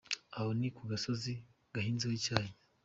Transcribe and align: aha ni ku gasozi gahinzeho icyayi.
aha 0.35 0.51
ni 0.59 0.69
ku 0.75 0.81
gasozi 0.91 1.33
gahinzeho 1.73 2.13
icyayi. 2.19 2.51